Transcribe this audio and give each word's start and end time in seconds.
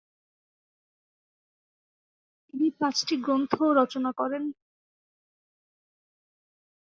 তিনি 2.47 2.67
পাঁচটি 2.79 3.15
গ্রন্থও 3.17 3.67
রচনা 3.79 4.11
করেন। 4.11 4.43